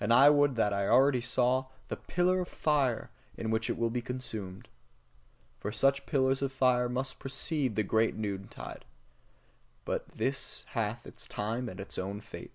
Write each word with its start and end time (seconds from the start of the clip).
And 0.00 0.14
I 0.14 0.30
would 0.30 0.54
that 0.54 0.72
I 0.72 0.88
already 0.88 1.20
saw 1.20 1.66
the 1.88 1.96
pillar 1.98 2.40
of 2.40 2.48
fire 2.48 3.10
in 3.36 3.50
which 3.50 3.68
it 3.68 3.76
will 3.76 3.90
be 3.90 4.00
consumed! 4.00 4.66
For 5.60 5.70
such 5.72 6.06
pillars 6.06 6.40
of 6.40 6.52
fire 6.52 6.88
must 6.88 7.18
precede 7.18 7.76
the 7.76 7.82
great 7.82 8.16
noontide. 8.16 8.86
But 9.84 10.08
this 10.08 10.64
hath 10.68 11.06
its 11.06 11.26
time 11.26 11.68
and 11.68 11.80
its 11.80 11.98
own 11.98 12.22
fate. 12.22 12.54